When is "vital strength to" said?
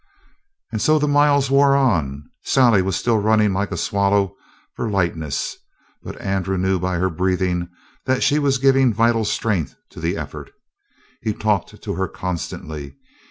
8.95-9.99